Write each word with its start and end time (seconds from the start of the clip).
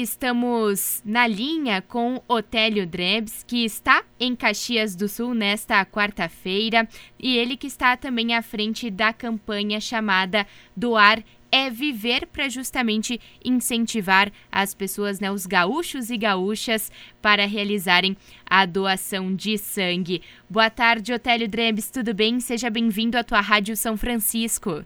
estamos 0.00 1.02
na 1.04 1.26
linha 1.26 1.82
com 1.82 2.22
Otélio 2.28 2.86
Drebs, 2.86 3.42
que 3.44 3.64
está 3.64 4.04
em 4.20 4.36
Caxias 4.36 4.94
do 4.94 5.08
Sul 5.08 5.34
nesta 5.34 5.84
quarta-feira, 5.84 6.88
e 7.18 7.36
ele 7.36 7.56
que 7.56 7.66
está 7.66 7.96
também 7.96 8.34
à 8.34 8.40
frente 8.40 8.90
da 8.90 9.12
campanha 9.12 9.80
chamada 9.80 10.46
Doar 10.76 11.24
é 11.50 11.68
viver 11.68 12.26
para 12.26 12.48
justamente 12.48 13.20
incentivar 13.44 14.30
as 14.52 14.72
pessoas, 14.74 15.18
né, 15.18 15.32
os 15.32 15.46
gaúchos 15.46 16.10
e 16.10 16.16
gaúchas, 16.16 16.92
para 17.20 17.46
realizarem 17.46 18.16
a 18.46 18.66
doação 18.66 19.34
de 19.34 19.58
sangue. 19.58 20.22
Boa 20.48 20.70
tarde, 20.70 21.12
Otélio 21.12 21.48
Drebs, 21.48 21.90
tudo 21.90 22.14
bem? 22.14 22.38
Seja 22.38 22.70
bem-vindo 22.70 23.18
à 23.18 23.24
tua 23.24 23.40
Rádio 23.40 23.76
São 23.76 23.96
Francisco. 23.96 24.84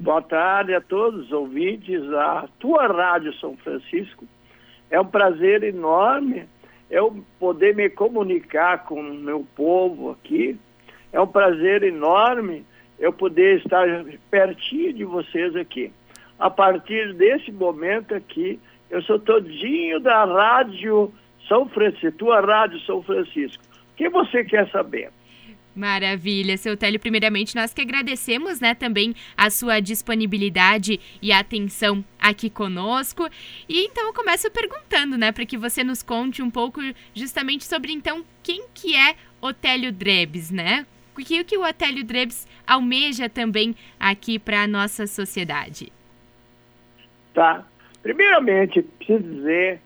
Boa 0.00 0.22
tarde 0.22 0.74
a 0.74 0.80
todos 0.80 1.26
os 1.26 1.30
ouvintes 1.30 2.02
da 2.08 2.48
tua 2.58 2.86
Rádio 2.86 3.34
São 3.34 3.54
Francisco. 3.58 4.24
É 4.90 4.98
um 4.98 5.04
prazer 5.04 5.62
enorme 5.62 6.48
eu 6.90 7.22
poder 7.38 7.76
me 7.76 7.90
comunicar 7.90 8.86
com 8.86 8.98
o 8.98 9.14
meu 9.14 9.46
povo 9.54 10.12
aqui. 10.12 10.58
É 11.12 11.20
um 11.20 11.26
prazer 11.26 11.82
enorme 11.82 12.64
eu 12.98 13.12
poder 13.12 13.58
estar 13.58 13.86
pertinho 14.30 14.94
de 14.94 15.04
vocês 15.04 15.54
aqui. 15.54 15.92
A 16.38 16.48
partir 16.48 17.12
desse 17.12 17.52
momento 17.52 18.14
aqui, 18.14 18.58
eu 18.88 19.02
sou 19.02 19.18
todinho 19.18 20.00
da 20.00 20.24
Rádio 20.24 21.12
São 21.46 21.68
Francisco, 21.68 22.12
tua 22.12 22.40
Rádio 22.40 22.80
São 22.86 23.02
Francisco. 23.02 23.62
O 23.92 23.96
que 23.96 24.08
você 24.08 24.44
quer 24.44 24.66
saber? 24.70 25.10
Maravilha, 25.80 26.58
seu 26.58 26.76
Télio. 26.76 27.00
Primeiramente, 27.00 27.56
nós 27.56 27.72
que 27.72 27.80
agradecemos, 27.80 28.60
né, 28.60 28.74
também 28.74 29.14
a 29.34 29.48
sua 29.48 29.80
disponibilidade 29.80 31.00
e 31.22 31.32
atenção 31.32 32.04
aqui 32.18 32.50
conosco. 32.50 33.26
E 33.66 33.86
então 33.86 34.06
eu 34.06 34.12
começo 34.12 34.50
perguntando, 34.50 35.16
né, 35.16 35.32
para 35.32 35.46
que 35.46 35.56
você 35.56 35.82
nos 35.82 36.02
conte 36.02 36.42
um 36.42 36.50
pouco 36.50 36.82
justamente 37.14 37.64
sobre 37.64 37.92
então 37.92 38.22
quem 38.42 38.66
que 38.74 38.94
é 38.94 39.14
Otélio 39.40 39.90
Drebs, 39.90 40.50
né? 40.50 40.86
O 41.16 41.24
que, 41.24 41.42
que 41.44 41.56
o 41.56 41.66
Otélio 41.66 42.04
Drebs 42.04 42.46
almeja 42.66 43.28
também 43.28 43.74
aqui 43.98 44.38
para 44.38 44.62
a 44.62 44.66
nossa 44.66 45.06
sociedade? 45.06 45.90
Tá. 47.32 47.66
Primeiramente, 48.02 48.82
preciso 48.82 49.22
dizer 49.22 49.80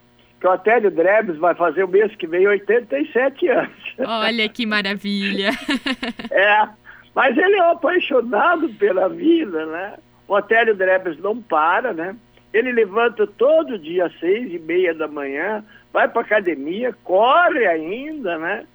que 0.45 0.49
o 0.49 0.53
Otélio 0.53 0.91
Drebs 0.91 1.39
vai 1.39 1.55
fazer 1.55 1.85
o 1.85 1.89
mês 1.89 2.15
que 2.17 2.27
vem 2.27 2.47
87 2.47 3.49
anos. 3.49 3.95
Olha 4.07 4.47
que 4.47 4.67
maravilha! 4.67 5.49
é, 6.31 6.69
mas 7.15 7.35
ele 7.39 7.57
é 7.57 7.63
um 7.63 7.71
apaixonado 7.71 8.69
pela 8.75 9.09
vida, 9.09 9.65
né? 9.65 9.95
O 10.29 10.35
Otélio 10.35 10.75
Drebs 10.75 11.19
não 11.19 11.41
para, 11.41 11.95
né? 11.95 12.15
Ele 12.53 12.73
levanta 12.73 13.27
todo 13.27 13.79
dia 13.79 14.05
às 14.05 14.21
seis 14.21 14.53
e 14.53 14.59
meia 14.59 14.93
da 14.93 15.09
manhã, 15.09 15.65
vai 15.91 16.09
para 16.09 16.21
academia, 16.21 16.95
corre 17.03 17.67
ainda, 17.67 18.37
né? 18.37 18.67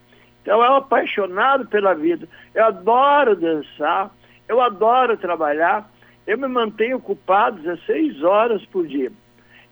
Então 0.41 0.63
é 0.63 0.71
um 0.71 0.77
apaixonado 0.77 1.67
pela 1.67 1.93
vida. 1.93 2.27
Eu 2.55 2.65
adoro 2.65 3.35
dançar, 3.35 4.09
eu 4.47 4.59
adoro 4.59 5.15
trabalhar, 5.17 5.87
eu 6.25 6.35
me 6.35 6.47
mantenho 6.47 6.97
ocupado 6.97 7.61
16 7.61 8.23
horas 8.23 8.65
por 8.65 8.87
dia. 8.87 9.11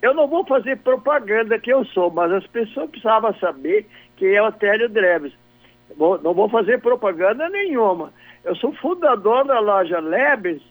Eu 0.01 0.13
não 0.13 0.27
vou 0.27 0.45
fazer 0.45 0.77
propaganda 0.77 1.59
que 1.59 1.71
eu 1.71 1.83
sou, 1.85 2.11
mas 2.11 2.31
as 2.31 2.45
pessoas 2.47 2.89
precisavam 2.89 3.33
saber 3.35 3.87
quem 4.15 4.33
é 4.33 4.41
o 4.41 4.51
Télio 4.51 4.89
Dreves. 4.89 5.33
Não 5.97 6.33
vou 6.33 6.49
fazer 6.49 6.79
propaganda 6.81 7.49
nenhuma. 7.49 8.13
Eu 8.43 8.55
sou 8.55 8.73
fundador 8.73 9.45
da 9.45 9.59
loja 9.59 9.99
Lebes 9.99 10.61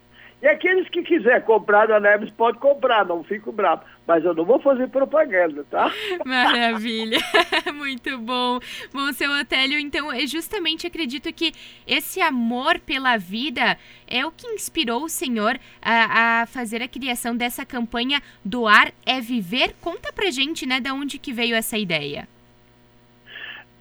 e 0.43 0.47
aqueles 0.47 0.87
que 0.91 1.03
quiser 1.03 1.43
comprar 1.45 1.87
da 1.87 1.97
Lebes 1.97 2.31
pode 2.31 2.59
comprar, 2.59 3.07
não 3.07 3.25
fico 3.25 3.51
bravo. 3.51 3.83
Mas 4.07 4.23
eu 4.23 4.35
não 4.35 4.45
vou 4.45 4.61
fazer 4.61 4.87
propaganda, 4.89 5.65
tá? 5.71 5.91
Maravilha, 6.27 7.19
muito 7.75 8.19
bom. 8.19 8.61
Bom, 8.93 9.13
seu 9.13 9.31
Otélio, 9.33 9.79
então, 9.79 10.13
eu 10.13 10.27
justamente 10.27 10.87
acredito 10.87 11.33
que 11.33 11.53
esse 11.87 12.21
amor 12.21 12.79
pela 12.79 13.17
vida 13.17 13.79
é 14.07 14.27
o 14.27 14.31
que 14.31 14.47
inspirou 14.49 15.05
o 15.05 15.09
senhor 15.09 15.59
a, 15.81 16.43
a 16.43 16.47
fazer 16.47 16.83
a 16.83 16.89
criação 16.89 17.35
dessa 17.35 17.65
campanha 17.65 18.21
Doar 18.45 18.93
é 19.07 19.21
Viver. 19.21 19.75
Conta 19.81 20.13
pra 20.13 20.31
gente, 20.31 20.67
né, 20.67 20.81
de 20.81 20.91
onde 20.91 21.19
que 21.19 21.33
veio 21.33 21.57
essa 21.57 21.79
ideia. 21.79 22.29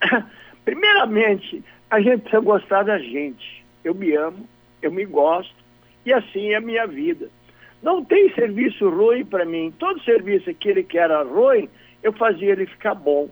Primeiramente, 0.64 1.62
a 1.92 2.00
gente 2.00 2.22
precisa 2.22 2.42
gostar 2.42 2.84
da 2.84 2.98
gente. 2.98 3.64
Eu 3.84 3.94
me 3.94 4.16
amo, 4.16 4.48
eu 4.82 4.92
me 4.92 5.06
gosto, 5.06 5.65
e 6.06 6.14
assim 6.14 6.50
é 6.50 6.56
a 6.56 6.62
minha 6.62 6.86
vida. 6.86 7.30
Não 7.82 8.04
tem 8.04 8.34
serviço 8.34 8.90
ruim 8.90 9.26
para 9.26 9.46
mim. 9.46 9.74
Todo 9.78 10.02
serviço 10.04 10.50
aquele 10.50 10.84
que 10.84 10.98
era 10.98 11.24
ruim, 11.24 11.70
eu 12.02 12.14
fazia 12.14 12.52
ele 12.52 12.66
ficar 12.66 12.96
bom. 12.96 13.30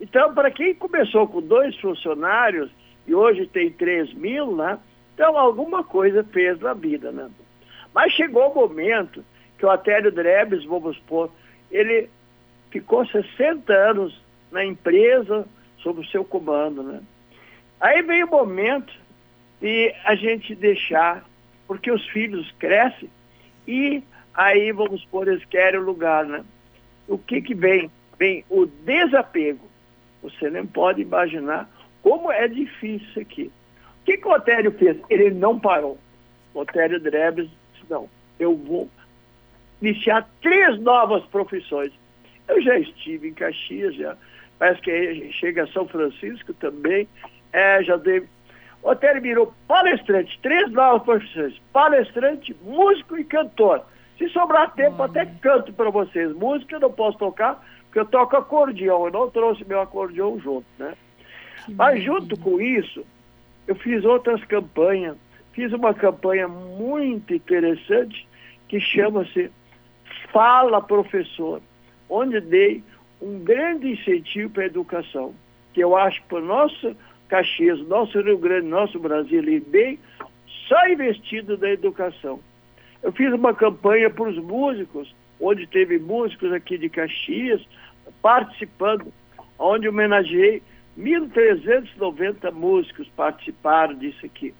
Então, 0.00 0.32
para 0.34 0.50
quem 0.50 0.74
começou 0.74 1.26
com 1.26 1.40
dois 1.40 1.76
funcionários 1.80 2.70
e 3.06 3.14
hoje 3.14 3.46
tem 3.46 3.70
3 3.70 4.14
mil, 4.14 4.54
né? 4.54 4.78
Então, 5.14 5.36
alguma 5.36 5.82
coisa 5.82 6.22
fez 6.22 6.60
na 6.60 6.74
vida, 6.74 7.10
né? 7.10 7.28
Mas 7.92 8.12
chegou 8.12 8.50
o 8.50 8.54
momento 8.54 9.24
que 9.58 9.66
o 9.66 9.70
Atélio 9.70 10.12
Drebes, 10.12 10.64
vamos 10.64 10.96
supor, 10.96 11.30
ele 11.70 12.08
ficou 12.70 13.04
60 13.04 13.72
anos 13.72 14.22
na 14.52 14.64
empresa 14.64 15.46
sob 15.78 16.00
o 16.00 16.06
seu 16.06 16.24
comando, 16.24 16.82
né? 16.82 17.00
Aí 17.80 18.02
veio 18.02 18.26
o 18.26 18.30
momento 18.30 18.92
de 19.60 19.92
a 20.04 20.14
gente 20.14 20.54
deixar 20.54 21.24
porque 21.68 21.90
os 21.90 22.04
filhos 22.08 22.50
crescem 22.58 23.08
e 23.68 24.02
aí, 24.32 24.72
vamos 24.72 25.02
supor, 25.02 25.28
eles 25.28 25.44
querem 25.44 25.78
o 25.78 25.84
lugar, 25.84 26.24
né? 26.24 26.42
O 27.06 27.18
que 27.18 27.42
que 27.42 27.54
vem? 27.54 27.90
Vem 28.18 28.42
o 28.48 28.64
desapego. 28.64 29.68
Você 30.22 30.48
não 30.48 30.66
pode 30.66 31.02
imaginar 31.02 31.68
como 32.02 32.32
é 32.32 32.48
difícil 32.48 33.06
isso 33.08 33.20
aqui. 33.20 33.52
O 34.00 34.04
que, 34.06 34.16
que 34.16 34.26
o 34.26 34.32
Otério 34.32 34.72
fez? 34.72 34.96
Ele 35.10 35.30
não 35.30 35.60
parou. 35.60 35.98
O 36.54 36.60
Otério 36.60 36.98
Drebes 36.98 37.50
disse, 37.74 37.84
não, 37.90 38.08
eu 38.40 38.56
vou 38.56 38.88
iniciar 39.82 40.26
três 40.40 40.80
novas 40.80 41.22
profissões. 41.26 41.92
Eu 42.48 42.62
já 42.62 42.78
estive 42.78 43.28
em 43.28 43.34
Caxias, 43.34 43.94
já, 43.94 44.16
parece 44.58 44.80
que 44.80 45.30
chega 45.32 45.64
a 45.64 45.68
São 45.68 45.86
Francisco 45.86 46.54
também, 46.54 47.06
é, 47.52 47.82
já 47.82 47.96
dei 47.96 48.26
Otério 48.88 49.20
virou 49.20 49.52
palestrante, 49.66 50.38
três 50.42 50.70
novas 50.72 51.02
profissões, 51.02 51.60
palestrante, 51.74 52.56
músico 52.62 53.18
e 53.18 53.24
cantor. 53.24 53.82
Se 54.16 54.28
sobrar 54.30 54.72
tempo, 54.74 55.02
até 55.02 55.26
canto 55.26 55.74
para 55.74 55.90
vocês. 55.90 56.34
Música 56.34 56.76
eu 56.76 56.80
não 56.80 56.90
posso 56.90 57.18
tocar, 57.18 57.62
porque 57.84 57.98
eu 57.98 58.06
toco 58.06 58.36
acordeão, 58.36 59.04
eu 59.04 59.12
não 59.12 59.30
trouxe 59.30 59.62
meu 59.66 59.82
acordeão 59.82 60.40
junto, 60.40 60.66
né? 60.78 60.94
Que 61.66 61.74
Mas 61.74 62.02
junto 62.02 62.34
com 62.38 62.58
isso, 62.58 63.04
eu 63.66 63.74
fiz 63.74 64.04
outras 64.06 64.42
campanhas. 64.44 65.16
Fiz 65.52 65.70
uma 65.74 65.92
campanha 65.92 66.48
muito 66.48 67.34
interessante 67.34 68.26
que 68.68 68.80
chama-se 68.80 69.50
Fala 70.32 70.80
Professor, 70.80 71.60
onde 72.08 72.40
dei 72.40 72.82
um 73.20 73.38
grande 73.40 73.92
incentivo 73.92 74.48
para 74.48 74.62
a 74.62 74.66
educação, 74.66 75.34
que 75.74 75.80
eu 75.82 75.94
acho 75.94 76.22
para 76.24 76.38
o 76.38 76.44
nosso 76.44 76.96
Caxias, 77.28 77.78
nosso 77.86 78.20
Rio 78.20 78.38
Grande, 78.38 78.66
nosso 78.66 78.98
Brasil 78.98 79.42
e 79.44 79.60
bem, 79.60 79.98
só 80.66 80.88
investido 80.88 81.56
na 81.58 81.70
educação. 81.70 82.40
Eu 83.02 83.12
fiz 83.12 83.32
uma 83.32 83.54
campanha 83.54 84.10
para 84.10 84.28
os 84.28 84.36
músicos, 84.36 85.14
onde 85.40 85.66
teve 85.66 85.98
músicos 85.98 86.52
aqui 86.52 86.76
de 86.76 86.88
Caxias 86.88 87.62
participando, 88.20 89.12
onde 89.58 89.88
homenageei 89.88 90.62
1.390 90.98 92.52
músicos 92.52 93.08
participaram 93.16 93.94
disso 93.94 94.26
aqui. 94.26 94.52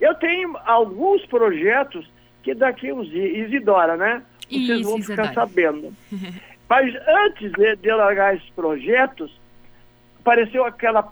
Eu 0.00 0.14
tenho 0.14 0.56
alguns 0.64 1.24
projetos 1.26 2.08
que 2.42 2.54
daqui 2.54 2.92
uns 2.92 3.08
dias, 3.10 3.48
Isidora, 3.48 3.96
né? 3.96 4.22
Vocês 4.48 4.80
Isso, 4.80 4.90
vão 4.90 5.02
ficar 5.02 5.24
Isidora. 5.24 5.34
sabendo. 5.34 5.92
Mas 6.68 6.94
antes 7.06 7.52
de, 7.52 7.76
de 7.76 7.92
largar 7.92 8.36
esses 8.36 8.48
projetos, 8.50 9.32
apareceu 10.20 10.64
aquela 10.64 11.02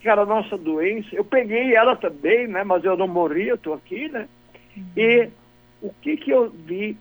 que 0.00 0.08
era 0.08 0.22
a 0.22 0.26
nossa 0.26 0.56
doença. 0.56 1.08
Eu 1.12 1.24
peguei 1.24 1.74
ela 1.74 1.94
também, 1.94 2.46
né? 2.46 2.64
Mas 2.64 2.84
eu 2.84 2.96
não 2.96 3.06
morri, 3.06 3.48
eu 3.48 3.54
estou 3.54 3.74
aqui, 3.74 4.08
né? 4.08 4.26
E 4.96 5.28
o 5.82 5.92
que, 6.00 6.16
que 6.16 6.30
eu 6.30 6.50
vi? 6.50 6.96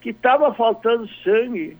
Que 0.00 0.10
estava 0.10 0.54
faltando 0.54 1.08
sangue. 1.22 1.76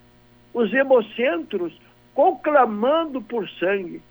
Os 0.53 0.73
hemocentros 0.73 1.73
conclamando 2.15 3.23
por 3.23 3.49
sangue. 3.51 4.03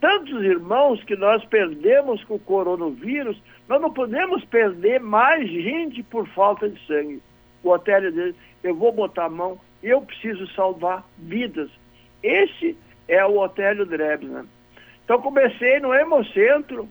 Tantos 0.00 0.42
irmãos 0.42 1.02
que 1.04 1.14
nós 1.14 1.44
perdemos 1.44 2.24
com 2.24 2.34
o 2.34 2.38
coronavírus, 2.38 3.40
nós 3.68 3.80
não 3.80 3.92
podemos 3.92 4.44
perder 4.46 4.98
mais 4.98 5.48
gente 5.48 6.02
por 6.02 6.26
falta 6.28 6.68
de 6.68 6.86
sangue. 6.86 7.20
O 7.62 7.70
Otélio 7.70 8.10
diz, 8.10 8.34
eu 8.62 8.74
vou 8.74 8.92
botar 8.92 9.26
a 9.26 9.30
mão, 9.30 9.60
eu 9.82 10.00
preciso 10.00 10.46
salvar 10.54 11.06
vidas. 11.18 11.70
Esse 12.22 12.76
é 13.06 13.24
o 13.26 13.38
Otélio 13.38 13.84
Drebs, 13.84 14.28
né? 14.28 14.44
Então 15.10 15.20
comecei 15.22 15.80
no 15.80 15.92
Hemocentro, 15.92 16.88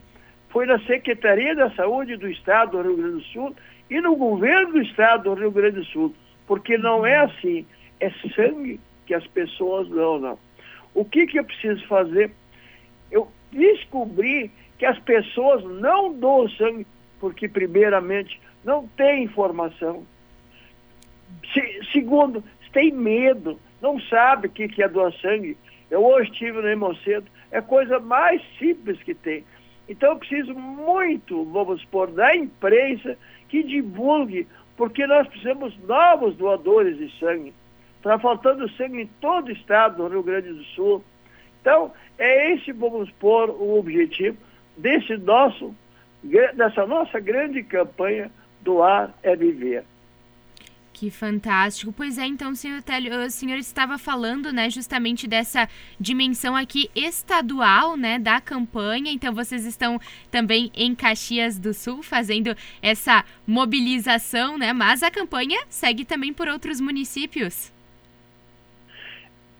fui 0.50 0.66
na 0.66 0.78
Secretaria 0.80 1.56
da 1.56 1.72
Saúde 1.72 2.18
do 2.18 2.28
Estado 2.28 2.72
do 2.72 2.82
Rio 2.82 2.98
Grande 2.98 3.14
do 3.14 3.22
Sul 3.22 3.56
e 3.90 4.02
no 4.02 4.14
governo 4.18 4.74
do 4.74 4.82
Estado 4.82 5.24
do 5.24 5.40
Rio 5.40 5.50
Grande 5.50 5.78
do 5.78 5.86
Sul, 5.86 6.14
porque 6.46 6.78
não 6.78 7.06
é 7.06 7.16
assim, 7.16 7.66
é 7.98 8.12
sangue 8.36 8.78
que 9.06 9.14
as 9.14 9.26
pessoas 9.28 9.88
não, 9.88 10.20
não. 10.20 10.38
O 10.94 11.06
que, 11.06 11.28
que 11.28 11.40
eu 11.40 11.46
preciso 11.46 11.88
fazer? 11.88 12.30
Eu 13.10 13.32
descobri 13.54 14.52
que 14.78 14.86
as 14.86 15.00
pessoas 15.00 15.64
não 15.64 16.12
doam 16.12 16.50
sangue 16.50 16.86
porque, 17.22 17.48
primeiramente, 17.48 18.38
não 18.66 18.86
tem 18.98 19.24
informação. 19.24 20.06
Se, 21.54 21.80
segundo, 21.94 22.44
tem 22.74 22.92
medo, 22.92 23.58
não 23.82 23.98
sabe 23.98 24.48
o 24.48 24.52
que, 24.52 24.68
que 24.68 24.84
é 24.84 24.90
doar 24.90 25.14
sangue. 25.22 25.56
Eu 25.90 26.06
hoje 26.06 26.30
estive 26.32 26.62
no 26.62 26.68
Hemocentro, 26.68 27.32
é 27.52 27.60
a 27.60 27.62
coisa 27.62 28.00
mais 28.00 28.42
simples 28.58 29.02
que 29.04 29.14
tem. 29.14 29.44
Então 29.88 30.12
eu 30.12 30.18
preciso 30.18 30.54
muito, 30.54 31.44
vamos 31.46 31.82
supor, 31.82 32.12
da 32.12 32.36
imprensa 32.36 33.18
que 33.48 33.64
divulgue, 33.64 34.48
porque 34.78 35.06
nós 35.08 35.28
precisamos 35.28 35.78
novos 35.88 36.36
doadores 36.36 36.98
de 36.98 37.12
sangue. 37.20 37.54
Está 37.98 38.18
faltando 38.20 38.70
sangue 38.72 39.02
em 39.02 39.08
todo 39.20 39.48
o 39.48 39.52
estado 39.52 39.98
do 39.98 40.08
Rio 40.08 40.24
Grande 40.24 40.54
do 40.54 40.64
Sul. 40.64 41.04
Então, 41.60 41.92
é 42.18 42.54
esse, 42.54 42.72
vamos 42.72 43.10
supor, 43.10 43.50
o 43.50 43.78
objetivo 43.78 44.38
desse 44.78 45.18
nosso, 45.18 45.76
dessa 46.56 46.86
nossa 46.86 47.20
grande 47.20 47.64
campanha 47.64 48.32
Doar 48.62 49.14
é 49.24 49.36
Viver. 49.36 49.84
Que 51.00 51.10
fantástico. 51.10 51.94
Pois 51.96 52.18
é, 52.18 52.26
então, 52.26 52.54
senhor 52.54 52.84
Télio, 52.84 53.26
o 53.26 53.30
senhor 53.30 53.58
estava 53.58 53.98
falando, 53.98 54.52
né, 54.52 54.70
justamente 54.70 55.30
dessa 55.30 55.66
dimensão 55.98 56.58
aqui 56.58 56.92
estadual, 56.94 57.96
né, 57.96 58.20
da 58.20 58.42
campanha. 58.42 59.10
Então, 59.10 59.34
vocês 59.34 59.66
estão 59.66 59.98
também 60.30 60.70
em 60.76 60.94
Caxias 60.94 61.58
do 61.58 61.74
Sul 61.74 62.04
fazendo 62.04 62.54
essa 62.82 63.24
mobilização, 63.48 64.58
né? 64.58 64.74
Mas 64.74 65.02
a 65.02 65.10
campanha 65.10 65.62
segue 65.70 66.04
também 66.04 66.34
por 66.34 66.50
outros 66.50 66.82
municípios. 66.82 67.72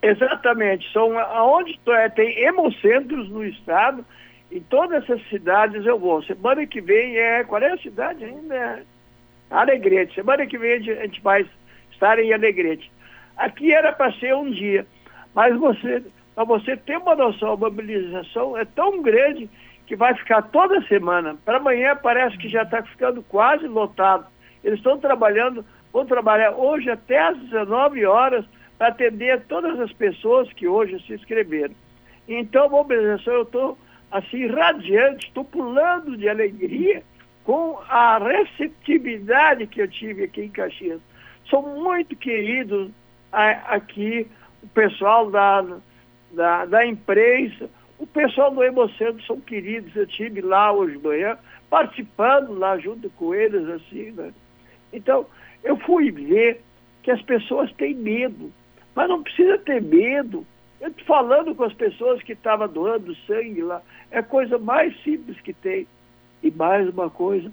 Exatamente. 0.02 0.92
São 0.92 1.18
aonde 1.18 1.80
é, 1.88 2.10
tem 2.10 2.38
hemocentros 2.38 3.30
no 3.30 3.46
estado. 3.46 4.06
Em 4.52 4.60
todas 4.60 5.04
essas 5.04 5.26
cidades 5.30 5.86
eu 5.86 5.98
vou. 5.98 6.22
Semana 6.22 6.68
que 6.68 6.82
vem 6.82 7.16
é. 7.16 7.46
Qual 7.46 7.62
é 7.62 7.72
a 7.72 7.78
cidade 7.78 8.26
ainda? 8.26 8.84
Alegrete. 9.50 10.16
Semana 10.16 10.46
que 10.46 10.58
vem 10.58 10.74
a 10.74 10.80
gente 10.80 11.22
vai 11.22 11.46
estar 11.92 12.20
em 12.20 12.34
Alegrete. 12.34 12.92
Aqui 13.38 13.74
era 13.74 13.92
para 13.92 14.12
ser 14.14 14.36
um 14.36 14.50
dia, 14.52 14.86
mas 15.34 15.56
você, 15.58 16.04
para 16.36 16.44
você 16.44 16.76
ter 16.76 16.98
uma 16.98 17.16
noção, 17.16 17.54
a 17.54 17.58
mobilização 17.58 18.58
é 18.58 18.66
tão 18.66 19.02
grande 19.02 19.50
que 19.88 19.96
vai 19.96 20.14
ficar 20.14 20.42
toda 20.44 20.82
semana. 20.88 21.36
Para 21.46 21.58
amanhã 21.58 21.96
parece 21.96 22.38
que 22.38 22.50
já 22.50 22.64
está 22.64 22.84
ficando 22.84 23.24
quase 23.24 23.66
lotado. 23.66 24.28
Eles 24.64 24.80
estão 24.80 24.98
trabalhando, 24.98 25.66
vão 25.92 26.06
trabalhar 26.06 26.52
hoje 26.52 26.90
até 26.90 27.20
às 27.20 27.38
19 27.38 28.06
horas 28.06 28.46
para 28.78 28.90
atender 28.90 29.42
todas 29.48 29.80
as 29.80 29.92
pessoas 29.94 30.52
que 30.54 30.68
hoje 30.68 31.02
se 31.06 31.14
inscreveram. 31.14 31.74
Então, 32.28 32.70
mobilização, 32.70 33.34
eu 33.34 33.42
estou 33.44 33.78
assim, 34.12 34.48
radiante, 34.48 35.28
estou 35.28 35.44
pulando 35.44 36.18
de 36.18 36.28
alegria 36.28 37.04
com 37.50 37.80
a 37.90 38.20
receptividade 38.20 39.66
que 39.66 39.82
eu 39.82 39.88
tive 39.88 40.26
aqui 40.26 40.42
em 40.42 40.50
Caxias. 40.50 41.02
São 41.50 41.64
muito 41.64 42.16
queridos 42.16 42.92
aqui, 43.32 44.28
o 44.62 44.68
pessoal 44.68 45.32
da, 45.32 45.66
da, 46.32 46.66
da 46.66 46.86
imprensa, 46.86 47.68
o 47.98 48.06
pessoal 48.06 48.52
do 48.52 48.64
Hemocentro 48.64 49.26
são 49.26 49.42
queridos, 49.42 49.96
eu 49.96 50.06
tive 50.06 50.42
lá 50.42 50.72
hoje 50.72 50.98
de 50.98 51.04
manhã, 51.04 51.40
participando 51.72 52.54
lá 52.54 52.78
junto 52.78 53.10
com 53.10 53.34
eles, 53.34 53.68
assim, 53.68 54.12
né? 54.12 54.32
Então, 54.94 55.26
eu 55.64 55.76
fui 55.76 56.12
ver 56.12 56.62
que 57.02 57.10
as 57.10 57.22
pessoas 57.24 57.74
têm 57.74 57.96
medo, 57.96 58.54
mas 58.94 59.10
não 59.10 59.24
precisa 59.24 59.58
ter 59.58 59.82
medo. 59.82 60.46
Eu 60.80 60.94
falando 61.08 61.56
com 61.56 61.64
as 61.64 61.74
pessoas 61.74 62.22
que 62.22 62.34
estavam 62.34 62.68
doando 62.68 63.16
sangue 63.26 63.64
lá, 63.64 63.82
é 64.12 64.20
a 64.20 64.24
coisa 64.24 64.60
mais 64.60 64.96
simples 65.02 65.42
que 65.42 65.52
tem. 65.52 65.88
E 66.42 66.52
mais 66.52 66.88
uma 66.90 67.10
coisa, 67.10 67.52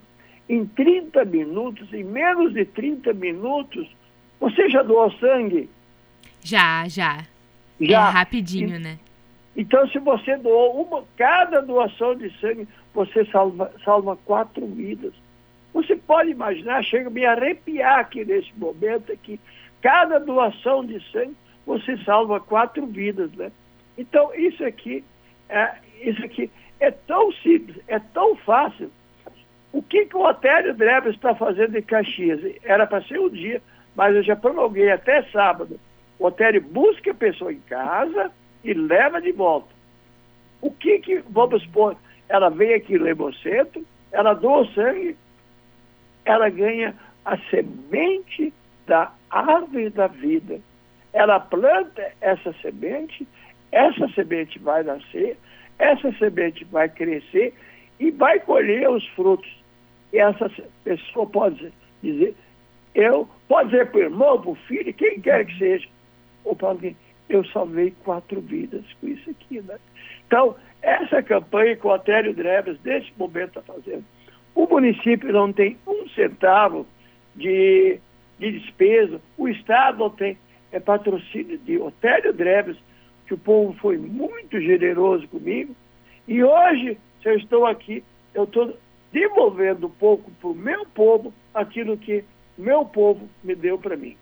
em 0.49 0.65
30 0.65 1.25
minutos, 1.25 1.93
em 1.93 2.05
menos 2.05 2.53
de 2.55 2.65
30 2.65 3.13
minutos, 3.15 3.89
você 4.39 4.69
já 4.69 4.83
doou 4.83 5.11
sangue? 5.13 5.69
Já, 6.43 6.87
já. 6.89 7.25
Já. 7.81 8.09
É 8.09 8.11
rapidinho, 8.11 8.77
e, 8.77 8.79
né? 8.79 8.99
Então, 9.57 9.89
se 9.89 9.99
você 9.99 10.37
doou 10.37 10.83
uma, 10.83 11.05
cada 11.17 11.61
doação 11.61 12.15
de 12.15 12.31
sangue, 12.39 12.69
você 12.95 13.25
salva, 13.27 13.73
salva 13.85 14.17
quatro 14.17 14.67
vidas. 14.67 15.13
Você 15.73 15.97
pode 15.97 16.31
imaginar, 16.31 16.85
chega 16.85 17.09
a 17.09 17.11
me 17.11 17.25
arrepiar 17.25 17.99
aqui 17.99 18.25
nesse 18.25 18.51
momento 18.57 19.13
aqui, 19.13 19.41
cada 19.83 20.19
doação 20.19 20.85
de 20.85 21.01
sangue, 21.11 21.37
você 21.67 21.97
salva 21.99 22.39
quatro 22.39 22.87
vidas, 22.87 23.33
né? 23.33 23.51
Então, 23.99 24.33
isso 24.35 24.65
aqui, 24.65 25.03
é, 25.49 25.75
isso 26.03 26.25
aqui 26.25 26.51
é 26.81 26.91
tão 26.91 27.33
simples, 27.33 27.77
é 27.89 27.99
tão 27.99 28.37
fácil. 28.37 28.91
O 29.73 29.83
que, 29.83 30.07
que 30.07 30.17
o 30.17 30.27
Otélio 30.27 30.75
Dreves 30.75 31.15
está 31.15 31.35
fazendo 31.35 31.77
em 31.77 31.83
Caxias? 31.83 32.41
Era 32.65 32.87
para 32.87 33.03
ser 33.03 33.21
um 33.21 33.29
dia, 33.29 33.61
mas 33.95 34.15
eu 34.15 34.23
já 34.23 34.37
prolonguei 34.37 34.91
até 34.91 35.23
sábado. 35.25 35.79
O 36.19 36.27
Otélio 36.27 36.63
busca 36.63 37.11
a 37.11 37.15
pessoa 37.15 37.53
em 37.53 37.61
casa 37.61 38.31
e 38.65 38.73
leva 38.73 39.21
de 39.21 39.33
volta. 39.33 39.69
O 40.61 40.71
que 40.71 40.99
que, 41.01 41.23
vamos 41.29 41.63
supor, 41.63 41.97
ela 42.29 42.49
vem 42.49 42.75
aqui 42.75 42.99
no 42.99 43.07
Hemocentro, 43.07 43.85
ela 44.11 44.35
doa 44.35 44.67
sangue, 44.73 45.17
ela 46.25 46.49
ganha 46.49 46.95
a 47.25 47.37
semente 47.51 48.53
da 48.87 49.13
árvore 49.31 49.91
da 49.91 50.07
vida. 50.07 50.61
Ela 51.13 51.39
planta 51.39 52.13
essa 52.21 52.53
semente, 52.63 53.27
essa 53.71 54.09
semente 54.09 54.59
vai 54.59 54.83
nascer, 54.83 55.37
essa 55.79 56.13
semente 56.13 56.65
vai 56.65 56.89
crescer 56.89 57.55
e 57.99 58.11
vai 58.11 58.41
colher 58.41 58.89
os 58.91 59.07
frutos. 59.09 59.51
E 60.13 60.19
essa 60.19 60.51
pessoa 60.85 61.27
pode 61.27 61.73
dizer, 62.03 62.35
eu, 62.95 63.29
pode 63.49 63.71
dizer 63.71 63.91
para 63.91 63.99
o 63.99 64.03
irmão, 64.03 64.41
para 64.41 64.51
o 64.51 64.55
filho, 64.55 64.93
quem 64.95 65.21
quer 65.21 65.45
que 65.45 65.59
seja, 65.59 65.87
ou 66.45 66.55
para 66.55 66.69
alguém, 66.69 66.97
eu 67.29 67.45
salvei 67.47 67.93
quatro 68.05 68.41
vidas 68.41 68.85
com 69.01 69.09
isso 69.09 69.31
aqui. 69.31 69.61
Né? 69.61 69.79
Então, 70.27 70.57
essa 70.81 71.23
campanha 71.23 71.77
que 71.77 71.87
o 71.87 71.91
Otério 71.91 72.33
Dreves, 72.33 72.79
nesse 72.85 73.13
momento, 73.19 73.59
está 73.59 73.63
fazendo. 73.63 74.05
O 74.55 74.67
município 74.67 75.33
não 75.33 75.53
tem 75.53 75.77
um 75.87 76.09
centavo 76.11 76.87
de, 77.35 77.99
de 78.39 78.59
despesa, 78.61 79.21
o 79.37 79.49
Estado 79.49 79.99
não 79.99 80.11
tem. 80.11 80.39
É 80.73 80.81
patrocínio 80.81 81.59
de 81.59 81.79
Otério 81.79 82.33
Dreves, 82.33 82.77
que 83.27 83.35
o 83.35 83.39
povo 83.39 83.73
foi 83.81 83.99
muito 83.99 84.61
generoso 84.61 85.27
comigo. 85.29 85.75
E 86.27 86.43
hoje, 86.43 86.97
se 87.23 87.29
eu 87.29 87.37
estou 87.37 87.67
aqui, 87.67 88.03
eu 88.35 88.45
estou 88.45 88.77
devolvendo 89.13 89.87
um 89.87 89.91
pouco 89.91 90.31
para 90.41 90.49
o 90.51 90.55
meu 90.55 90.85
povo 90.87 91.33
aquilo 91.55 91.97
que 91.97 92.25
meu 92.57 92.85
povo 92.85 93.29
me 93.43 93.55
deu 93.55 93.79
para 93.79 93.97
mim. 93.97 94.17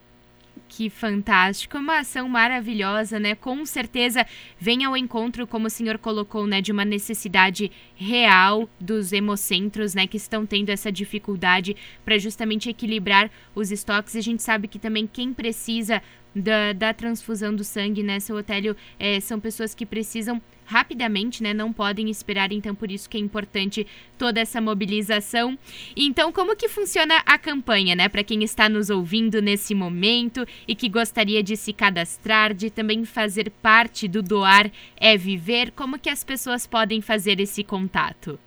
Que 0.69 0.89
fantástico, 0.89 1.79
uma 1.79 1.99
ação 1.99 2.29
maravilhosa, 2.29 3.21
né? 3.21 3.35
Com 3.35 3.67
certeza 3.67 4.27
vem 4.59 4.85
ao 4.85 4.97
encontro, 4.97 5.47
como 5.47 5.67
o 5.67 5.71
senhor 5.71 5.99
colocou, 5.99 6.47
né, 6.47 6.61
de 6.61 6.73
uma 6.73 6.85
necessidade 6.85 7.71
real 7.95 8.69
dos 8.81 9.13
hemocentros, 9.13 9.95
né, 9.95 10.07
que 10.07 10.17
estão 10.17 10.47
tendo 10.47 10.71
essa 10.71 10.91
dificuldade 10.91 11.77
para 12.05 12.19
justamente 12.19 12.71
equilibrar 12.71 13.31
os 13.55 13.71
estoques. 13.71 14.15
E 14.15 14.19
a 14.19 14.23
gente 14.23 14.43
sabe 14.43 14.67
que 14.67 14.79
também 14.79 15.07
quem 15.07 15.33
precisa 15.33 16.03
da, 16.35 16.73
da 16.73 16.93
transfusão 16.93 17.55
do 17.55 17.65
sangue, 17.65 18.03
né, 18.03 18.19
seu 18.21 18.37
Otélio, 18.37 18.77
é, 18.99 19.21
são 19.21 19.39
pessoas 19.39 19.75
que 19.75 19.87
precisam 19.87 20.41
rapidamente, 20.67 21.43
né? 21.43 21.53
Não 21.53 21.73
podem 21.73 22.09
esperar, 22.09 22.53
então 22.53 22.75
por 22.75 22.91
isso 22.91 23.09
que 23.09 23.17
é 23.17 23.21
importante 23.21 23.87
toda 24.19 24.41
essa 24.41 24.61
mobilização. 24.61 25.59
Então, 25.97 26.33
como 26.33 26.57
que 26.57 26.69
funciona 26.69 27.23
a 27.27 27.39
campanha, 27.39 27.95
né? 27.95 28.09
Para 28.09 28.25
quem 28.25 28.43
está 28.43 28.69
nos 28.69 28.91
ouvindo 28.91 29.43
nesse 29.43 29.75
momento 29.75 30.47
e 30.67 30.75
que 30.75 30.89
gostaria 30.89 31.43
de 31.43 31.57
se 31.57 31.73
cadastrar, 31.73 32.55
de 32.55 32.71
também 32.71 33.05
fazer 33.05 33.51
parte 33.63 34.09
do 34.09 34.23
Doar 34.23 34.71
é 34.97 35.17
Viver, 35.17 35.71
como 35.73 35.99
que 35.99 36.11
as 36.11 36.25
pessoas 36.25 36.67
podem 36.67 37.01
fazer 37.01 37.41
esse 37.41 37.63
contato? 37.63 38.39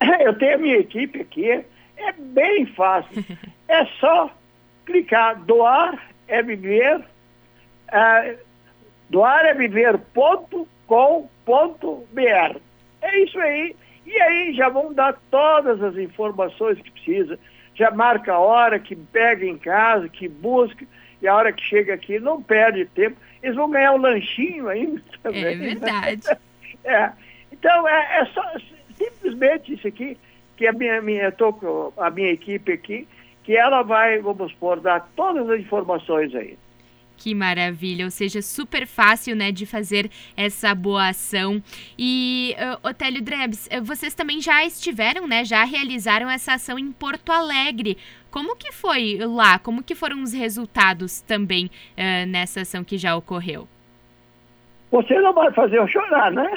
Eu 0.20 0.36
tenho 0.36 0.54
a 0.54 0.58
minha 0.58 0.78
equipe 0.78 1.20
aqui, 1.20 1.48
é 1.48 2.12
bem 2.18 2.66
fácil. 2.66 3.24
é 3.68 3.86
só 4.00 4.34
clicar 4.84 5.44
doar 5.44 6.08
é 6.28 6.42
viver, 6.42 6.98
uh, 7.00 8.38
doar 9.08 9.46
é 9.46 9.54
viver 9.54 9.98
ponto 10.14 10.68
com.br. 10.86 12.60
É 13.02 13.18
isso 13.20 13.38
aí. 13.38 13.74
E 14.06 14.20
aí 14.20 14.54
já 14.54 14.68
vão 14.68 14.92
dar 14.92 15.18
todas 15.30 15.82
as 15.82 15.96
informações 15.96 16.80
que 16.80 16.90
precisa. 16.90 17.38
Já 17.74 17.90
marca 17.90 18.32
a 18.32 18.38
hora 18.38 18.78
que 18.78 18.96
pega 18.96 19.44
em 19.44 19.58
casa, 19.58 20.08
que 20.08 20.28
busca, 20.28 20.84
e 21.20 21.28
a 21.28 21.34
hora 21.34 21.52
que 21.52 21.62
chega 21.62 21.94
aqui 21.94 22.18
não 22.18 22.42
perde 22.42 22.86
tempo. 22.86 23.16
Eles 23.42 23.56
vão 23.56 23.70
ganhar 23.70 23.92
um 23.92 23.98
lanchinho 23.98 24.68
ainda 24.68 25.02
também. 25.22 25.44
É 25.44 25.54
verdade. 25.54 26.22
é. 26.84 27.12
Então, 27.52 27.88
é, 27.88 28.20
é, 28.20 28.26
só 28.26 28.42
simplesmente 28.96 29.74
isso 29.74 29.86
aqui, 29.86 30.16
que 30.56 30.66
a 30.66 30.72
minha, 30.72 31.00
minha, 31.00 31.30
tô 31.30 31.52
com 31.52 31.92
a 31.96 32.10
minha 32.10 32.30
equipe 32.30 32.72
aqui, 32.72 33.06
que 33.48 33.56
ela 33.56 33.82
vai, 33.82 34.18
vamos 34.18 34.52
supor, 34.52 34.78
dar 34.78 35.08
todas 35.16 35.48
as 35.48 35.58
informações 35.58 36.34
aí. 36.34 36.58
Que 37.16 37.34
maravilha, 37.34 38.04
ou 38.04 38.10
seja, 38.10 38.42
super 38.42 38.86
fácil, 38.86 39.34
né, 39.34 39.50
de 39.50 39.64
fazer 39.64 40.10
essa 40.36 40.74
boa 40.74 41.08
ação. 41.08 41.62
E, 41.98 42.54
uh, 42.58 42.86
Otélio 42.90 43.22
Drebs, 43.22 43.66
uh, 43.68 43.82
vocês 43.82 44.14
também 44.14 44.38
já 44.38 44.66
estiveram, 44.66 45.26
né, 45.26 45.46
já 45.46 45.64
realizaram 45.64 46.28
essa 46.28 46.52
ação 46.52 46.78
em 46.78 46.92
Porto 46.92 47.32
Alegre. 47.32 47.96
Como 48.30 48.54
que 48.54 48.70
foi 48.70 49.16
lá? 49.22 49.58
Como 49.58 49.82
que 49.82 49.94
foram 49.94 50.22
os 50.22 50.34
resultados 50.34 51.22
também 51.22 51.70
uh, 51.96 52.28
nessa 52.28 52.60
ação 52.60 52.84
que 52.84 52.98
já 52.98 53.16
ocorreu? 53.16 53.66
Você 54.90 55.18
não 55.20 55.32
vai 55.32 55.50
fazer 55.54 55.78
eu 55.78 55.88
chorar, 55.88 56.30
né? 56.30 56.50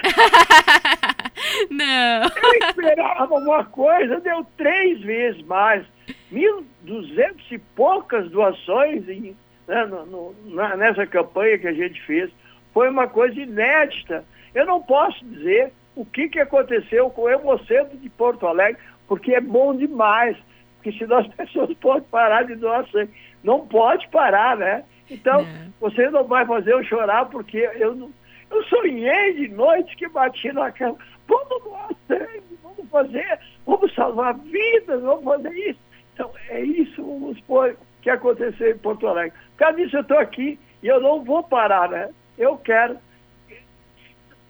não. 1.71 2.23
Eu 2.23 2.67
esperava 2.67 3.33
uma 3.33 3.63
coisa, 3.63 4.19
deu 4.19 4.45
três 4.57 4.99
vezes 4.99 5.41
mais. 5.45 5.85
1.200 6.31 7.35
e 7.51 7.57
poucas 7.57 8.29
doações 8.29 9.07
em, 9.09 9.35
né, 9.67 9.85
no, 9.85 10.05
no, 10.05 10.35
na, 10.45 10.75
nessa 10.77 11.05
campanha 11.05 11.57
que 11.57 11.67
a 11.67 11.73
gente 11.73 12.01
fez. 12.03 12.31
Foi 12.73 12.89
uma 12.89 13.07
coisa 13.07 13.39
inédita. 13.39 14.23
Eu 14.53 14.65
não 14.65 14.81
posso 14.81 15.23
dizer 15.25 15.71
o 15.95 16.05
que, 16.05 16.29
que 16.29 16.39
aconteceu 16.39 17.09
com 17.09 17.23
o 17.23 17.29
Hemocentro 17.29 17.97
de 17.97 18.09
Porto 18.09 18.47
Alegre, 18.47 18.81
porque 19.07 19.33
é 19.33 19.41
bom 19.41 19.75
demais. 19.75 20.37
Porque 20.75 20.97
senão 20.97 21.17
as 21.17 21.27
pessoas 21.35 21.73
podem 21.77 22.07
parar 22.09 22.43
de 22.43 22.55
doar 22.55 22.87
sangue. 22.89 23.11
Não 23.43 23.67
pode 23.67 24.07
parar, 24.09 24.55
né? 24.57 24.83
Então, 25.09 25.41
não. 25.41 25.73
você 25.79 26.09
não 26.09 26.23
vai 26.23 26.45
fazer 26.45 26.73
eu 26.73 26.83
chorar, 26.85 27.25
porque 27.25 27.69
eu 27.75 27.93
não, 27.95 28.11
eu 28.49 28.63
sonhei 28.63 29.33
de 29.33 29.47
noite 29.49 29.95
que 29.95 30.07
bati 30.07 30.51
na 30.53 30.71
cama. 30.71 30.97
Vamos 31.27 31.63
doar 31.63 31.89
sangue, 32.07 32.59
vamos 32.63 32.89
fazer, 32.89 33.39
vamos 33.65 33.93
salvar 33.93 34.37
vidas, 34.37 35.01
vamos 35.01 35.23
fazer 35.23 35.53
isso. 35.69 35.79
Então, 36.21 36.31
é 36.49 36.61
isso, 36.61 37.03
vamos 37.03 37.37
supor, 37.37 37.75
que 37.99 38.09
aconteceu 38.09 38.69
em 38.69 38.77
Porto 38.77 39.07
Alegre. 39.07 39.35
Por 39.53 39.57
causa 39.57 39.77
disso, 39.77 39.97
eu 39.97 40.01
estou 40.01 40.19
aqui 40.19 40.59
e 40.83 40.87
eu 40.87 41.01
não 41.01 41.23
vou 41.23 41.41
parar, 41.41 41.89
né? 41.89 42.09
Eu 42.37 42.57
quero. 42.57 42.97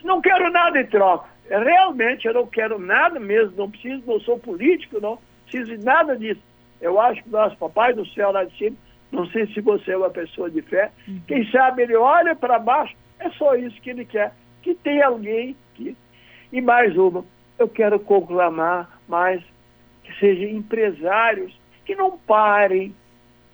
Não 0.04 0.20
quero 0.20 0.52
nada 0.52 0.82
em 0.82 0.86
troca. 0.86 1.30
Realmente, 1.50 2.28
eu 2.28 2.34
não 2.34 2.46
quero 2.46 2.78
nada 2.78 3.22
mesmo, 3.22 3.54
não 3.56 3.72
preciso, 3.72 4.04
não 4.06 4.20
sou 4.20 4.38
político, 4.38 5.00
não 5.00 5.18
preciso 5.46 5.78
de 5.78 5.84
nada 5.84 6.18
disso. 6.18 6.42
Eu 6.82 7.00
acho 7.00 7.24
que 7.24 7.30
nosso 7.30 7.56
papai 7.56 7.94
do 7.94 8.06
céu 8.08 8.32
lá 8.32 8.44
de 8.44 8.58
cima, 8.58 8.76
não 9.10 9.26
sei 9.28 9.48
se 9.48 9.62
você 9.62 9.92
é 9.92 9.98
uma 9.98 10.10
pessoa 10.10 10.50
de 10.50 10.62
fé, 10.62 10.92
uhum. 11.08 11.22
quem 11.26 11.50
sabe 11.52 11.84
ele 11.84 11.96
olha 11.96 12.36
para 12.36 12.60
baixo, 12.60 12.96
é 13.20 13.30
só 13.32 13.56
isso 13.56 13.80
que 13.82 13.92
ele 13.92 14.04
quer, 14.04 14.34
que 14.62 14.74
tem 14.76 15.02
alguém 15.02 15.56
que. 15.76 15.96
E 16.52 16.60
mais 16.60 16.98
uma, 16.98 17.24
eu 17.58 17.70
quero 17.70 17.98
conclamar 18.00 19.00
mais 19.08 19.42
que 20.04 20.20
sejam 20.20 20.50
empresários 20.50 21.61
que 21.86 21.96
não 21.96 22.18
parem. 22.18 22.96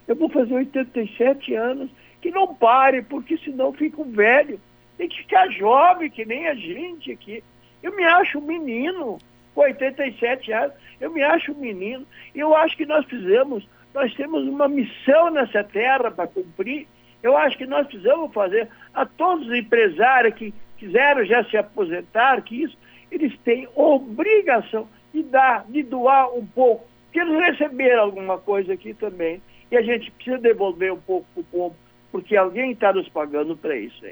Eu 0.07 0.15
vou 0.15 0.29
fazer 0.29 0.53
87 0.53 1.53
anos, 1.55 1.89
que 2.21 2.31
não 2.31 2.53
parem, 2.53 3.03
porque 3.03 3.37
senão 3.37 3.73
fico 3.73 4.03
velho. 4.03 4.59
Tem 4.97 5.07
que 5.07 5.17
ficar 5.17 5.49
jovem, 5.51 6.09
que 6.09 6.25
nem 6.25 6.47
a 6.47 6.55
gente 6.55 7.11
aqui. 7.11 7.43
Eu 7.83 7.95
me 7.95 8.03
acho 8.03 8.39
um 8.39 8.41
menino, 8.41 9.17
com 9.53 9.61
87 9.61 10.51
anos, 10.51 10.73
eu 10.99 11.11
me 11.11 11.21
acho 11.21 11.51
um 11.51 11.55
menino. 11.55 12.05
E 12.33 12.39
eu 12.39 12.55
acho 12.55 12.75
que 12.75 12.85
nós 12.85 13.05
fizemos, 13.05 13.67
nós 13.93 14.13
temos 14.15 14.47
uma 14.47 14.67
missão 14.67 15.29
nessa 15.29 15.63
terra 15.63 16.09
para 16.09 16.27
cumprir. 16.27 16.87
Eu 17.21 17.37
acho 17.37 17.57
que 17.57 17.65
nós 17.65 17.87
precisamos 17.87 18.33
fazer 18.33 18.69
a 18.93 19.05
todos 19.05 19.47
os 19.47 19.53
empresários 19.53 20.33
que 20.35 20.53
quiseram 20.77 21.25
já 21.25 21.43
se 21.43 21.57
aposentar, 21.57 22.41
que 22.41 22.63
isso, 22.63 22.77
eles 23.11 23.37
têm 23.39 23.67
obrigação 23.75 24.87
de 25.13 25.23
dar, 25.23 25.65
de 25.67 25.83
doar 25.83 26.33
um 26.35 26.45
pouco, 26.45 26.85
que 27.11 27.19
eles 27.19 27.39
receberam 27.39 28.03
alguma 28.03 28.37
coisa 28.37 28.73
aqui 28.73 28.93
também. 28.93 29.41
E 29.71 29.77
a 29.77 29.81
gente 29.81 30.11
precisa 30.11 30.37
devolver 30.37 30.93
um 30.93 30.99
pouco 30.99 31.25
para 31.33 31.41
o 31.41 31.45
povo, 31.45 31.75
porque 32.11 32.35
alguém 32.37 32.71
está 32.71 32.93
nos 32.93 33.09
pagando 33.09 33.55
para 33.55 33.75
isso. 33.75 34.05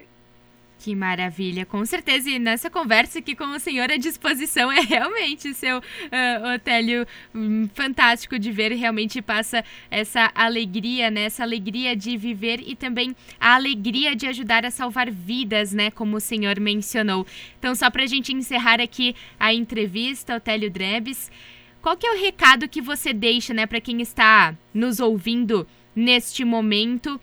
Que 0.77 0.93
maravilha, 0.93 1.65
com 1.65 1.83
certeza. 1.85 2.29
E 2.29 2.37
nessa 2.37 2.69
conversa 2.69 3.19
aqui 3.19 3.35
com 3.35 3.45
o 3.45 3.59
senhor, 3.59 3.89
a 3.89 3.97
disposição 3.97 4.71
é 4.71 4.81
realmente 4.81 5.53
seu 5.53 5.77
uh, 5.79 6.53
Otélio 6.55 7.07
um, 7.33 7.67
fantástico 7.73 8.37
de 8.37 8.51
ver. 8.51 8.73
Realmente 8.73 9.21
passa 9.21 9.63
essa 9.89 10.31
alegria, 10.35 11.09
né? 11.09 11.21
Essa 11.21 11.43
alegria 11.43 11.95
de 11.95 12.17
viver 12.17 12.59
e 12.59 12.75
também 12.75 13.15
a 13.39 13.55
alegria 13.55 14.15
de 14.15 14.27
ajudar 14.27 14.65
a 14.65 14.71
salvar 14.71 15.09
vidas, 15.09 15.73
né? 15.73 15.89
Como 15.89 16.17
o 16.17 16.21
senhor 16.21 16.59
mencionou. 16.59 17.25
Então, 17.57 17.73
só 17.73 17.89
para 17.89 18.03
a 18.03 18.07
gente 18.07 18.33
encerrar 18.33 18.81
aqui 18.81 19.15
a 19.39 19.53
entrevista, 19.53 20.35
Otélio 20.35 20.69
Drebes, 20.69 21.31
qual 21.85 21.95
que 21.95 22.07
é 22.07 22.11
o 22.11 22.19
recado 22.19 22.67
que 22.67 22.81
você 22.81 23.13
deixa, 23.13 23.53
né, 23.53 23.67
para 23.67 23.79
quem 23.79 24.01
está 24.01 24.55
nos 24.73 24.99
ouvindo 24.99 25.67
neste 25.95 26.43
momento? 26.43 27.21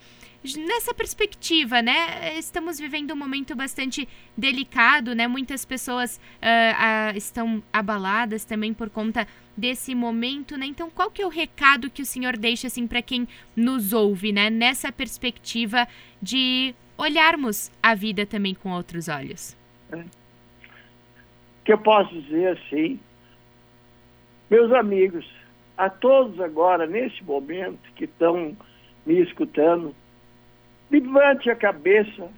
nessa 0.57 0.93
perspectiva, 0.93 1.81
né? 1.81 2.37
Estamos 2.37 2.77
vivendo 2.77 3.11
um 3.11 3.15
momento 3.15 3.55
bastante 3.55 4.05
delicado, 4.37 5.15
né? 5.15 5.25
Muitas 5.25 5.63
pessoas 5.63 6.17
uh, 6.17 7.13
uh, 7.13 7.17
estão 7.17 7.63
abaladas 7.71 8.43
também 8.43 8.73
por 8.73 8.89
conta 8.89 9.25
desse 9.55 9.95
momento, 9.95 10.57
né? 10.57 10.65
Então, 10.65 10.89
qual 10.89 11.09
que 11.09 11.21
é 11.21 11.25
o 11.25 11.29
recado 11.29 11.89
que 11.89 12.01
o 12.01 12.05
senhor 12.05 12.35
deixa 12.35 12.67
assim 12.67 12.85
para 12.85 13.01
quem 13.01 13.25
nos 13.55 13.93
ouve, 13.93 14.33
né? 14.33 14.49
Nessa 14.49 14.91
perspectiva 14.91 15.87
de 16.21 16.75
olharmos 16.97 17.71
a 17.81 17.95
vida 17.95 18.25
também 18.25 18.53
com 18.53 18.71
outros 18.71 19.07
olhos. 19.07 19.55
É. 19.93 20.03
Que 21.63 21.71
eu 21.71 21.77
posso 21.77 22.13
dizer 22.19 22.57
assim, 22.57 22.99
meus 24.53 24.71
amigos, 24.71 25.25
a 25.75 25.89
todos 25.89 26.39
agora 26.39 26.85
nesse 26.85 27.23
momento 27.23 27.91
que 27.95 28.03
estão 28.03 28.55
me 29.03 29.19
escutando, 29.19 29.95
levante 30.91 31.49
a 31.49 31.55
cabeça, 31.55 32.29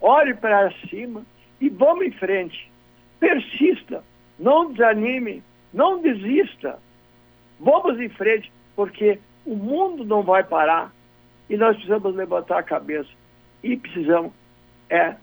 olhe 0.00 0.32
para 0.32 0.72
cima 0.88 1.26
e 1.60 1.68
vamos 1.68 2.06
em 2.06 2.10
frente. 2.12 2.72
Persista, 3.20 4.02
não 4.38 4.72
desanime, 4.72 5.42
não 5.70 6.00
desista. 6.00 6.78
Vamos 7.60 8.00
em 8.00 8.08
frente, 8.08 8.50
porque 8.74 9.18
o 9.44 9.54
mundo 9.54 10.06
não 10.06 10.22
vai 10.22 10.42
parar 10.42 10.90
e 11.50 11.56
nós 11.58 11.76
precisamos 11.76 12.16
levantar 12.16 12.60
a 12.60 12.62
cabeça 12.62 13.10
e 13.62 13.76
precisamos 13.76 14.32
é 14.88 15.16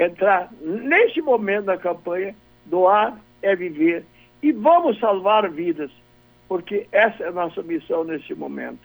entrar 0.00 0.50
neste 0.60 1.22
momento 1.22 1.66
da 1.66 1.78
campanha, 1.78 2.34
doar 2.64 3.16
é 3.40 3.54
viver 3.54 4.04
e 4.42 4.52
vamos 4.52 4.98
salvar 4.98 5.48
vidas, 5.50 5.90
porque 6.48 6.86
essa 6.92 7.24
é 7.24 7.28
a 7.28 7.32
nossa 7.32 7.62
missão 7.62 8.04
nesse 8.04 8.34
momento. 8.34 8.80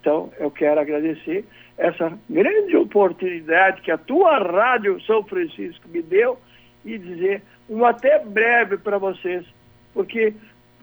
Então, 0.00 0.32
eu 0.38 0.50
quero 0.50 0.80
agradecer 0.80 1.44
essa 1.76 2.18
grande 2.28 2.76
oportunidade 2.76 3.82
que 3.82 3.90
a 3.90 3.98
tua 3.98 4.38
Rádio 4.38 5.00
São 5.02 5.22
Francisco 5.22 5.88
me 5.88 6.02
deu 6.02 6.38
e 6.84 6.96
dizer 6.96 7.42
um 7.68 7.84
até 7.84 8.18
breve 8.18 8.78
para 8.78 8.98
vocês, 8.98 9.44
porque 9.92 10.34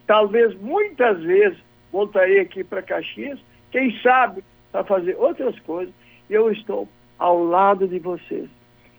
talvez 0.06 0.54
muitas 0.60 1.20
vezes 1.20 1.58
voltarei 1.92 2.40
aqui 2.40 2.62
para 2.62 2.82
Caxias, 2.82 3.38
quem 3.70 3.96
sabe 4.00 4.42
para 4.70 4.84
fazer 4.84 5.16
outras 5.16 5.58
coisas, 5.60 5.92
eu 6.30 6.50
estou 6.50 6.88
ao 7.18 7.42
lado 7.42 7.88
de 7.88 7.98
vocês. 7.98 8.48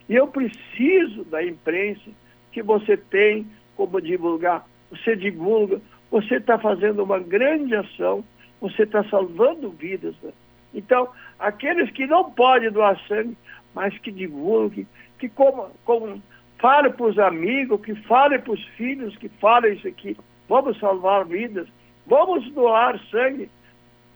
E 0.07 0.15
eu 0.15 0.27
preciso 0.27 1.23
da 1.25 1.43
imprensa 1.43 2.09
que 2.51 2.61
você 2.61 2.97
tem 2.97 3.47
como 3.87 4.01
divulgar. 4.01 4.67
Você 4.91 5.15
divulga, 5.15 5.79
você 6.11 6.35
está 6.35 6.59
fazendo 6.59 7.03
uma 7.03 7.19
grande 7.19 7.75
ação 7.75 8.23
você 8.59 8.83
está 8.83 9.03
salvando 9.05 9.69
vidas. 9.69 10.15
Né? 10.21 10.31
Então, 10.73 11.09
aqueles 11.37 11.89
que 11.91 12.05
não 12.05 12.31
podem 12.31 12.71
doar 12.71 12.99
sangue, 13.07 13.37
mas 13.73 13.97
que 13.99 14.11
divulguem, 14.11 14.87
que 15.17 15.29
como, 15.29 15.69
como 15.85 16.21
fale 16.57 16.89
para 16.89 17.05
os 17.05 17.19
amigos, 17.19 17.81
que 17.81 17.95
fale 17.95 18.39
para 18.39 18.53
os 18.53 18.63
filhos, 18.69 19.15
que 19.17 19.29
fale 19.29 19.73
isso 19.73 19.87
aqui. 19.87 20.17
Vamos 20.47 20.77
salvar 20.79 21.25
vidas. 21.25 21.67
Vamos 22.05 22.49
doar 22.51 22.99
sangue 23.11 23.49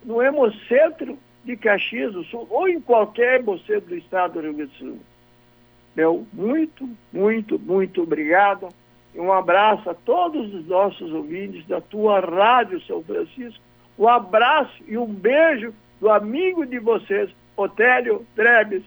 no 0.04 0.22
Hemocentro 0.22 1.18
de 1.46 1.56
Caxias 1.56 2.14
do 2.14 2.24
Sul 2.26 2.48
ou 2.50 2.68
em 2.68 2.82
qualquer 2.82 3.40
hemocentro 3.40 3.90
do 3.90 3.96
estado 3.96 4.34
do 4.34 4.42
Rio 4.42 4.54
Grande 4.54 4.72
do 4.72 4.78
Sul. 4.78 5.00
Meu 5.96 6.28
muito, 6.34 6.90
muito, 7.12 7.60
muito 7.60 8.02
obrigado. 8.02 8.70
Um 9.16 9.32
abraço 9.32 9.90
a 9.90 9.94
todos 9.94 10.54
os 10.54 10.68
nossos 10.68 11.12
ouvintes 11.12 11.66
da 11.68 11.80
tua 11.80 12.20
Rádio 12.20 12.82
São 12.82 13.04
Francisco 13.04 13.64
um 13.98 14.08
abraço 14.08 14.84
e 14.88 14.98
um 14.98 15.06
beijo 15.06 15.74
do 16.00 16.10
amigo 16.10 16.66
de 16.66 16.80
vocês, 16.80 17.30
Otélio 17.56 18.26
Drebes. 18.36 18.84